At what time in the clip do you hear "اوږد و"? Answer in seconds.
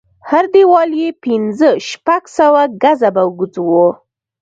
3.27-3.69